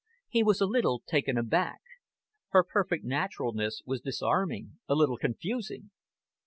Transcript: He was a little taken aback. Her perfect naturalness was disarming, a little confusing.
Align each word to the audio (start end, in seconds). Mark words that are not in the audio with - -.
He 0.29 0.41
was 0.41 0.59
a 0.59 0.65
little 0.65 1.03
taken 1.05 1.37
aback. 1.37 1.79
Her 2.49 2.63
perfect 2.63 3.03
naturalness 3.05 3.83
was 3.85 4.01
disarming, 4.01 4.79
a 4.89 4.95
little 4.95 5.15
confusing. 5.17 5.91